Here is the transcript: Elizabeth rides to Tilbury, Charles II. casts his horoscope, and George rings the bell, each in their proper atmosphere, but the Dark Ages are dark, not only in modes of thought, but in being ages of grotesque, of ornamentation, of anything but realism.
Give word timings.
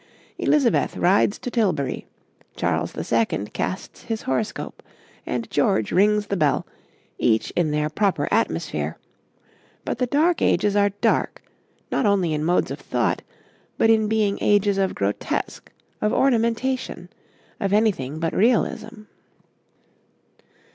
Elizabeth 0.39 0.97
rides 0.97 1.37
to 1.37 1.51
Tilbury, 1.51 2.07
Charles 2.55 2.97
II. 2.97 3.45
casts 3.53 4.01
his 4.05 4.23
horoscope, 4.23 4.81
and 5.27 5.47
George 5.51 5.91
rings 5.91 6.25
the 6.25 6.35
bell, 6.35 6.65
each 7.19 7.51
in 7.55 7.69
their 7.69 7.87
proper 7.87 8.27
atmosphere, 8.31 8.97
but 9.85 9.99
the 9.99 10.07
Dark 10.07 10.41
Ages 10.41 10.75
are 10.75 10.89
dark, 11.01 11.43
not 11.91 12.07
only 12.07 12.33
in 12.33 12.43
modes 12.43 12.71
of 12.71 12.79
thought, 12.79 13.21
but 13.77 13.91
in 13.91 14.07
being 14.07 14.39
ages 14.41 14.79
of 14.79 14.95
grotesque, 14.95 15.71
of 16.01 16.11
ornamentation, 16.11 17.07
of 17.59 17.71
anything 17.71 18.17
but 18.17 18.33
realism. 18.33 19.03